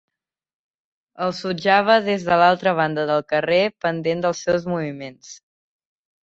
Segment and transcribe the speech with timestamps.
[1.25, 5.37] El sotjava des de l'altra banda del carrer, pendent dels seus moviments.